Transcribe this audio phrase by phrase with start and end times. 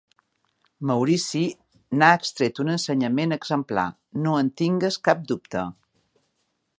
[0.91, 1.41] Maurici
[1.99, 3.87] n’ha extret un ensenyament exemplar,
[4.23, 5.67] no en tingues cap dubte.